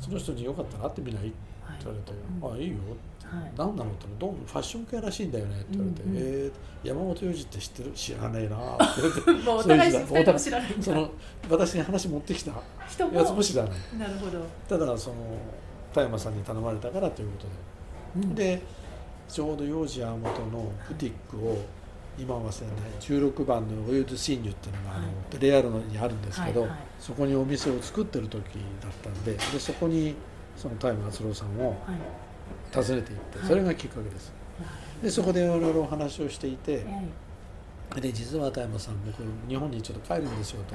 [0.01, 1.35] その人によかったら会ってみないってはい？
[1.79, 2.77] 言われて「うんあいいよ」
[3.25, 3.53] はい。
[3.57, 6.17] 何なのって言ったらどうもファッション系らしいんだよね」って言われて「うんうん。
[6.19, 6.53] えー
[6.85, 7.93] 山本洋次って知ってる？
[7.93, 9.01] 知らねえな」って。
[9.01, 11.11] 言ってもうお互いその
[11.49, 13.73] 私に話持ってきたやつも知らない。
[13.99, 14.45] なるほど。
[14.69, 15.17] ただその
[15.95, 17.39] 田山さんに頼まれたからというこ
[18.15, 18.35] とで、うん。
[18.35, 18.63] で
[19.27, 21.57] ちょうど幼児山本のブティックを
[22.19, 22.51] 今忘れない
[23.01, 25.41] 16番のオイルドシンニュっていうのがあの、はい。
[25.41, 26.79] レアルのにあるんですけど、はいはい。
[27.01, 28.43] そこにお店を作ってる時
[28.83, 30.15] だったんででそこに
[30.57, 31.77] その田山敦郎さんをはい。
[32.75, 33.49] 訪ねていってはい。
[33.49, 34.33] それがきっかけです。
[35.03, 38.01] でそこでいろいろお話をしていてはい。
[38.01, 40.75] で実は田山さん僕日本にちょっと帰るんですよと、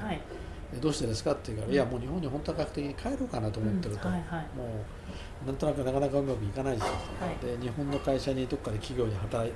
[0.80, 1.76] どうしてですかって言うから、い。
[1.76, 4.42] やもう日本に本当は確定に帰ろうかなと思ってると、うんはいはい。
[4.56, 4.64] も
[5.44, 7.58] うなんとなくなかなかうまくいかないですよ、はい。
[7.58, 9.54] で日本の会社にどっかで企業に働い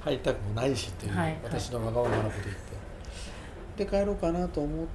[0.00, 1.24] 入りたくもないしっていう、はい。
[1.24, 3.84] はい私のわがままなこと言って。
[3.84, 4.86] で帰ろうかなと思っ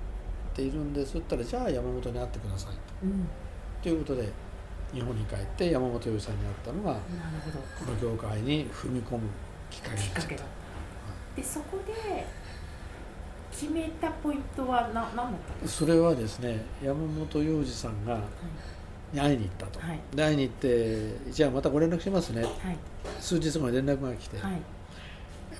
[0.53, 3.27] ているんですったらじゃあ山本に会ってくださいうん。
[3.81, 4.29] ということで
[4.93, 9.21] 日本に帰って山本洋次さんに会ったのがこの業界に踏み込む
[9.69, 10.43] きっかけになっちゃった。
[11.35, 12.25] でそこで
[13.51, 15.25] 決めたポイントはな何だっ
[15.61, 18.19] たそれはですね山本洋次さんが
[19.15, 19.99] 会いに行ったと、はい。
[20.13, 22.43] で会いに行ってじゃあまたご連絡しますね。
[22.43, 22.53] はい。
[23.19, 24.61] 数日後に連絡が来て、はい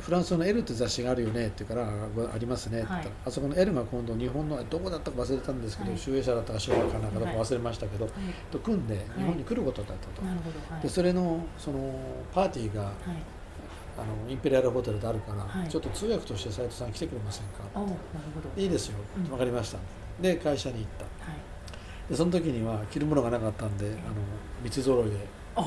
[0.02, 3.22] フランスの L って雑誌があるよねって言うからあありますねって言ったら、はい。
[3.28, 6.00] あそこの L が今度日本のどこだったか忘れたんですけど、はい。
[6.00, 8.14] 集英社だったか昭和かなんかどこはい忘れましたけど、はい。
[8.52, 11.94] と組んで日本に来ることだったと、でそれのその
[12.34, 12.94] パーティーがはい。
[13.98, 15.68] あのインペリアルホテルであるから、はい。
[15.70, 17.64] ちょっと通訳として斉藤さん来てくれませんか？
[17.76, 17.92] おなる
[18.34, 18.62] ほど。
[18.62, 19.24] いいですよ、うん。
[19.26, 19.78] 分かりました。
[20.22, 21.04] で会社に行った。
[21.04, 22.10] はい。
[22.10, 23.96] でその時には着るものがなかったんであの
[24.64, 25.20] 道揃いであ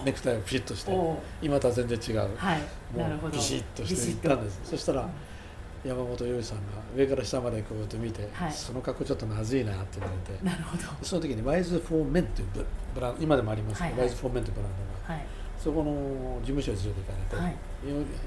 [0.04, 2.36] ネクタイをピシッとしてお今とは全然違う。
[2.36, 2.60] はい。
[2.96, 3.36] もうほど。
[3.36, 4.60] ビシッとして行ビシッったんです。
[4.64, 5.08] そしたら
[5.84, 6.62] 山本洋次さんが
[6.96, 8.52] 上から下までこうやって見て、はい。
[8.52, 10.84] その格好ちょっとまずいなって言われてなるほど。
[11.02, 14.00] その時にワイズ・フォー・メンというブブランド今でもありますけど、はいはい。
[14.00, 15.14] ワイズ・フォー・メンというブランドが。
[15.14, 15.26] はい。
[15.58, 17.56] そこの事務所に連れて行かれて、はい。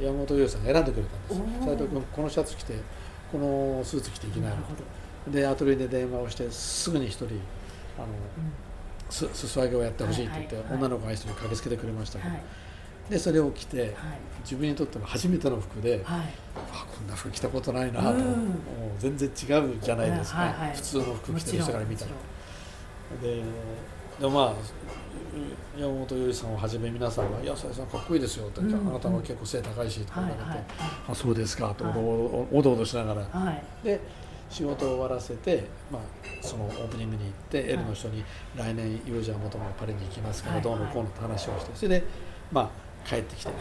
[0.02, 1.44] 山本洋次さんが選んでくれたんですよ。
[1.44, 1.66] おー。
[1.66, 2.74] 斉藤君このシャツ着て
[3.32, 4.56] このスーツ着ていきなよ。
[5.28, 7.38] でアトリエで電話をしてすぐに一人あのうん
[9.10, 10.80] す裾上げをやってほしいって言って、はいはいはい。
[10.80, 12.42] 女の子が一人駆けつけてくれましたけど、はい。
[13.10, 13.94] でそれを着てはい。
[14.44, 16.22] 自分にとっては初めての服で、はい。
[16.72, 18.14] あこんな服着たことないなと、う。
[18.14, 18.16] ん。
[18.18, 18.28] もう
[19.00, 22.12] 全然違うじゃないですか、はいはい普通の服着てる人から見たら。
[22.12, 22.18] も
[23.22, 23.42] で
[24.20, 24.54] でもまあ
[25.80, 30.66] 山本由依さんをはじめ皆さんが「いや佐々さんかっこいいですよ」って、うんあなたは結構背高いし」とか言われてはいはい
[31.08, 33.64] 「あそうですか」とはいおどおおどおどしながら、はい。
[33.84, 34.02] で
[34.50, 36.02] 仕事を終わらせて、まあ、
[36.42, 38.24] そのオープニングに行って、L の人に
[38.56, 40.64] 「来年幼児はもともパリに行きますから、はい。
[40.64, 42.04] どうのこうの」って話をしてそれで
[42.52, 42.70] まあ
[43.08, 43.56] 帰ってきて、は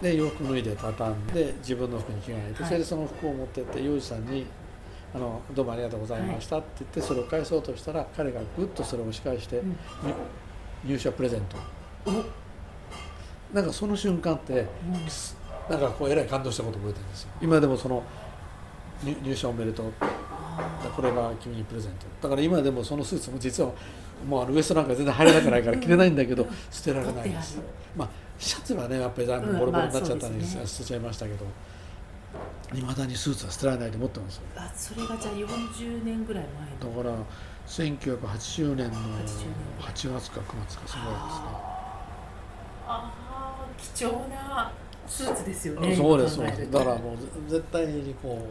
[0.00, 0.04] い。
[0.04, 2.68] で洋服脱いで畳んで自分の服に着替えて、はい。
[2.68, 4.46] それでその服を持ってって幼児さんに
[5.14, 9.62] あの「どうもありがとうございました」って言ってそれを返そうとしたら彼がぐっとそれを押し返して、
[10.84, 11.56] 入社プレゼント。
[12.10, 12.42] お
[13.54, 14.66] なんかその瞬間ってうん。
[15.70, 17.28] なんかこうえらい感動したこと覚えてるんですよ。
[17.40, 18.02] 今でもその
[19.04, 19.92] 入入社おめでとう
[20.94, 22.28] これが君にプレゼント。
[22.28, 23.72] だから今でもそのスーツも実は
[24.28, 27.58] もうあのウエストなんか全然入れなくないから着れないんだけど捨てられないです
[27.96, 31.46] まあシャツはねやっぱりだいぶうんボロボロになっちゃったんまあで捨てちゃいましたけど
[32.74, 34.42] いまだにスーツは捨てられないと思ってますよ。
[34.56, 36.44] あそれがじゃあ40年ぐらい
[36.80, 37.04] 前の。
[37.04, 37.16] だから
[37.66, 39.46] 1980年の80
[39.80, 41.44] 8月か9月かそのぐらいですね。
[42.86, 44.72] ああ貴重な
[45.06, 45.94] スーツですよね。
[45.94, 46.70] そうですそうです。
[46.70, 48.44] だからもう絶対にこうい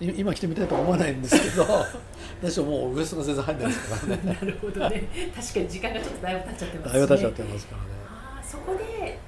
[0.00, 1.66] 今着てみたいとは思わないんですけど
[2.42, 4.22] 私はもうウエストが全然入んないですからね。
[4.24, 5.08] なるほどね。
[5.36, 7.88] 確かに時間がちょっとだいぶ経っちゃってますだいぶ経っちゃってますからね。
[8.08, 9.18] ああそこで。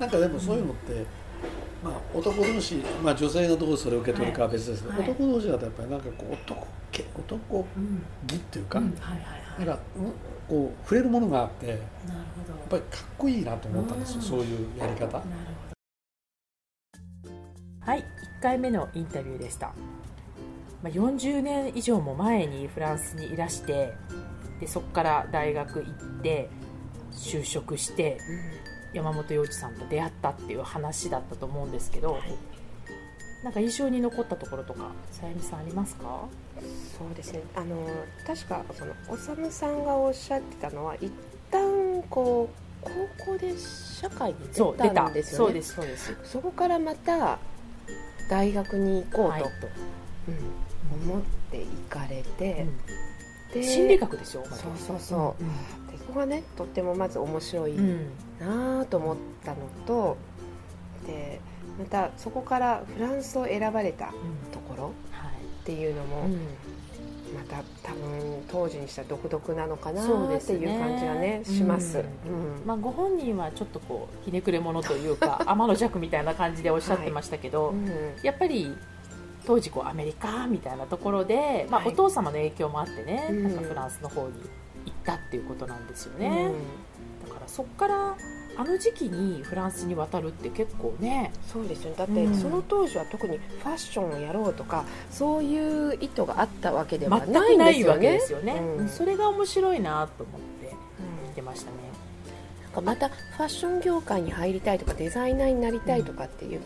[0.00, 1.04] なんかでもそういうのって
[1.82, 5.10] まあ、男同士、まあ、女性がどうそれを受け取るかは別ですけど、はい。
[5.10, 8.84] 男同士だとやっぱりなんかこう男気男うん気っていうか、うん。
[8.98, 9.22] はいはい
[9.58, 9.66] はい。
[9.66, 10.12] なんかうん
[10.48, 12.58] こう触れるものがあってやっなるほど。
[12.70, 14.22] ぱりかっこいいなと思ったんですよ、うん。
[14.22, 15.00] そういうやり方。
[15.00, 15.20] なるほ
[17.30, 17.86] ど。
[17.92, 18.00] はい
[18.40, 19.72] 1回目のインタビューでした、
[20.82, 23.92] まあ、40年以上も前にフランスにいらして
[24.60, 26.48] でそこから大学行って
[27.12, 28.18] 就職して
[28.92, 32.22] 山本洋二さんと出会ったっていう話だったと思うんですけど、はい。
[33.44, 36.24] なんか印象に残ったところとかさゆみさんありますか？
[36.98, 37.42] そうですね。
[37.54, 37.86] あの
[38.26, 41.12] 確かそのおさむさんがおっしゃってたのは一
[41.50, 42.48] 旦こ
[42.82, 42.86] う
[43.16, 45.46] 高校で社会に出たんですよね。
[45.46, 46.16] そうですそうです。
[46.24, 47.38] そこからまた
[48.28, 49.42] 大学に行こうと、はい。
[49.42, 49.48] うん
[50.92, 52.66] 思って行かれて、
[53.52, 54.44] で心理学でしょ？
[54.46, 55.92] そうそうそう。
[55.92, 60.16] でここがねとってもまず面白いうんうんなと思ったのと
[61.06, 61.40] で
[61.78, 66.38] またそこからフランスを選ばれたうんところはいっていうのも、うん。
[67.36, 71.98] また多分当時にしたら独特なのかなそうですねっていう感じがねします。
[71.98, 72.66] ううん。
[72.66, 77.86] まあ、ご本人はちょっとこうひねくれ者というか 天の弱みたいな感じでおっしゃってましたけど、うん。
[78.22, 78.74] やっぱり
[79.48, 81.88] 当時こうアメリカみたいなところで、まあ、はい。
[81.88, 83.42] お父様の影響もあってね、うん。
[83.44, 86.52] なんかフランスの方に行ったっていうことなんですようね、ん。
[87.26, 88.16] だからそこから
[88.58, 91.32] あの時期にフランスに渡るって結構ね。
[91.50, 91.92] そうですよ。
[91.92, 92.34] ねだってうん。
[92.34, 98.00] その当時は特にファッションをやろうとかそういう意図があったわけでは全ないんですよね。
[98.02, 98.88] けですよね、うん。
[98.90, 101.28] それが面白いなと思ってうん。
[101.30, 101.76] 見てましたね。
[102.64, 106.60] なんかまたファッション業界に入りたいとかデザイナーになりたいとかっていう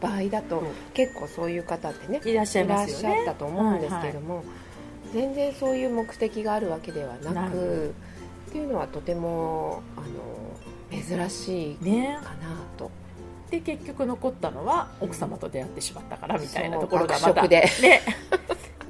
[0.00, 0.66] 場合だと、うん。
[0.94, 4.44] 結構そういう方ってねいらっしゃいいらっしゃったと思うんですけれども、
[5.12, 7.94] 全然そういう目的があるわけではななくく
[8.48, 12.90] っていうのはとてもあの珍しいねかなと。
[13.50, 17.46] で結局残ったのは奥様と出会ってしまったからみたいなところがまた。
[17.46, 18.02] ね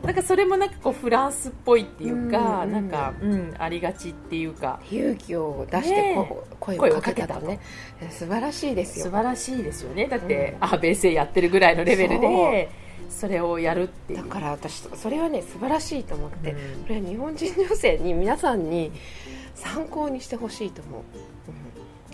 [0.06, 4.80] なんかそれもなんかこうフランスっぽいっていうか、うんなんか、うん、ありがちっていうか。
[4.90, 7.46] 勇気を出してねこ声声をかけたと。
[7.46, 7.60] ね
[8.10, 9.06] 素晴らしいですよ。
[9.06, 10.06] 素晴らしいですよね。
[10.06, 12.70] だって、うんあ米西やってるぐらいのレベルで
[13.08, 16.82] それをやるってだから私それはね素晴らしいと思って、うん。
[16.84, 18.92] これは日本人女性に皆さんに
[19.54, 21.02] 参考にしてほしいと思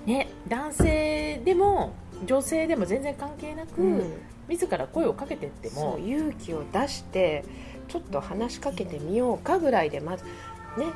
[0.07, 3.98] う、ね、男性でも女性でも全然関係なく、うん。
[3.98, 4.12] うん
[4.48, 7.44] 自ら声をかけてってそもう勇気を出して
[7.92, 10.87] ちょっと話しかけてみようかぐらいでまずね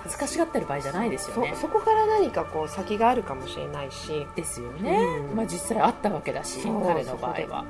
[0.00, 1.52] 恥ずかしがってる場合じゃないですよね。
[1.54, 4.98] そそこから何かこう先があるかもしれないし、ですよね、
[5.30, 5.36] うん。
[5.36, 7.64] まあ、実際あったわけだし彼の場合は。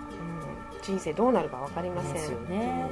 [0.75, 2.13] うん、人生どうなるか分かりません。
[2.15, 2.89] ですよね。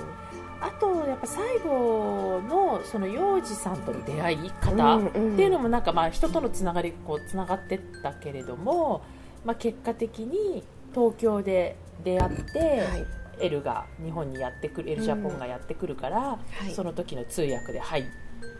[0.60, 5.34] あとやっぱ最後のその幼児さんとの出会い方、うんうん。
[5.34, 9.02] っていうのもなんかまあ人とのつながりこうつながってったけれども、
[9.44, 16.72] まあ、結果的に東京で出会って、はいエルが日本にやってくるエルジャポンがやってくるから、はい。
[16.72, 18.04] その時の通訳で入っ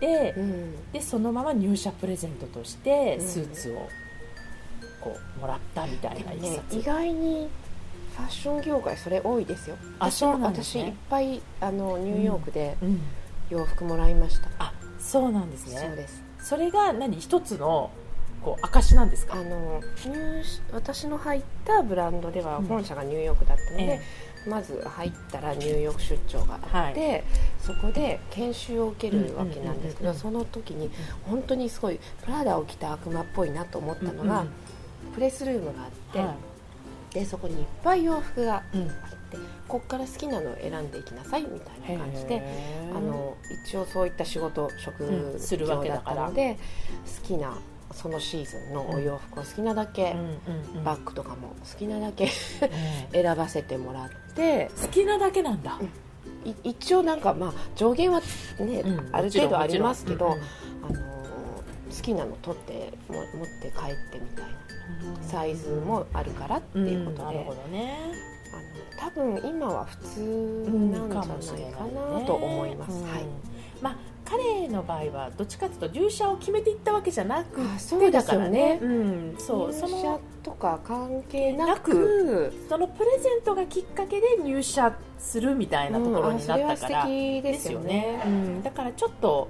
[0.01, 0.93] て、うん。
[0.93, 3.27] でそのまま入社プレゼントとしてうん。
[3.27, 3.89] スーツを
[5.01, 7.49] こうもらったみたいな一ね、冊、意外に
[8.17, 9.77] ファッション業界それ多いですよ。
[10.01, 10.83] あ私もそうなんですね。
[10.83, 13.01] 私いっぱいあのニューヨークでうん、
[13.49, 15.79] 洋服もらいました、あそうなんですね。
[15.79, 16.23] そうです。
[16.41, 17.21] それが何？
[17.21, 17.91] 一つの
[18.43, 19.35] こう証なんですか？
[19.35, 22.67] あの入私の入ったブランドではうん。
[22.67, 24.01] 本社がニューヨークだったので、え
[24.47, 27.25] まず入ったらニューヨーク出張があって、
[27.61, 30.91] そこで研修を受けるわけなんですけど、うんうんその時に
[31.25, 34.51] 本当にすごいプラダを着た悪魔っぽいなと思ったのが、うん
[35.15, 36.35] プレスルームがあって、は
[37.13, 38.97] でそこにいっぱい洋服がいうんあっ
[39.31, 42.43] てこっから好きなのを選んでいきなさいみたいな感じで
[42.95, 45.41] あの一応そういった仕事職うん。
[45.41, 46.59] するわ業だったので、
[47.23, 47.59] 好きな
[48.01, 50.85] そのシーズンのお洋服を好きなだけ、うんうんうん。
[50.85, 54.71] バッグとかも好きなだけうん選ばせてもらって。
[54.81, 55.81] 好きなだけなんだ、
[56.45, 58.21] い一応なんかまあ上限は
[58.61, 59.09] ね、うん。
[59.11, 60.95] ある程度ありますけど、あの
[61.91, 63.25] 好きなの取っても持っ
[63.61, 67.27] て帰ってみたいなサイズもあるからっていうことで、ん。
[67.27, 67.99] なるほどね。
[68.55, 70.21] あの多分今は普通
[70.71, 72.93] なんじゃないかなと思います。
[72.93, 73.11] うん。
[73.11, 73.25] はい。
[73.83, 73.97] まあ
[74.29, 79.73] 彼の場合はどっちかというと入社を決めていったわけじゃなくあそうだからうん、そう。
[79.73, 88.23] そ入社のとか関係ななくそのプレゼントがきっかけで入社するみたいなところになったから、ですよね。
[88.27, 89.49] うん、だからちょっと、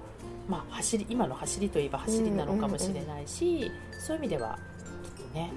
[0.49, 3.71] まあ、走り今の走りといえば走りなのかもしれないし、
[4.01, 4.59] そういう意味では
[5.05, 5.53] きっとね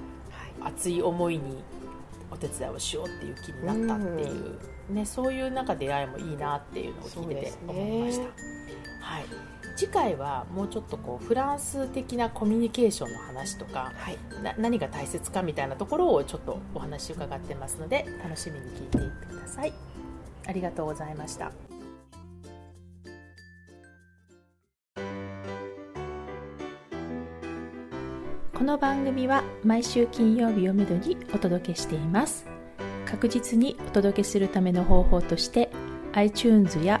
[0.60, 0.72] はい。
[0.72, 1.62] 熱い思いに
[2.32, 4.58] お手伝いをしようっていう気になったっていう、
[4.92, 8.61] ね、そういうなんか出会いもいいなっていうのを聞いてて思いました。
[9.02, 9.24] はい。
[9.76, 19.72] 次回はもうちょっとこうフランス的なコミュニケーションの話とか、はい、な何が大切かみたいなところをちょっとお話伺ってますので楽しみに聞いていってください。
[20.46, 21.52] ありがとうございました。
[28.54, 32.46] この番組は毎週金曜日をめどにお届けしています。
[33.06, 35.70] 確実にお届けするための方法として
[36.12, 37.00] iTunes や